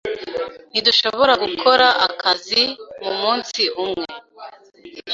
[0.71, 2.61] Ntidushobora gukora akazi
[3.03, 4.07] mumunsi umwe.